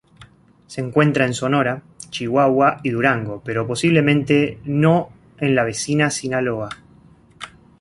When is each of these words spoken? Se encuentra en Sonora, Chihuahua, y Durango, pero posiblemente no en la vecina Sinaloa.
Se 0.65 0.81
encuentra 0.81 1.27
en 1.27 1.35
Sonora, 1.35 1.83
Chihuahua, 2.09 2.79
y 2.81 2.89
Durango, 2.89 3.43
pero 3.45 3.67
posiblemente 3.67 4.57
no 4.63 5.09
en 5.37 5.53
la 5.53 5.63
vecina 5.63 6.09
Sinaloa. 6.09 6.69